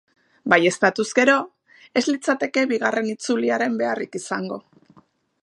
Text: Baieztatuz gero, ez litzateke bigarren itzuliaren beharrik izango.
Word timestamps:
Baieztatuz 0.51 1.05
gero, 1.19 1.35
ez 2.01 2.03
litzateke 2.07 2.65
bigarren 2.73 3.13
itzuliaren 3.13 3.79
beharrik 3.83 4.19
izango. 4.23 4.63